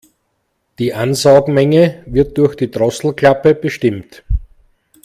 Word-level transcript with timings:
Die 0.79 0.95
Ansaugmenge 0.95 2.01
wird 2.07 2.35
durch 2.39 2.55
die 2.55 2.71
Drosselklappe 2.71 3.53
bestimmt. 3.53 4.23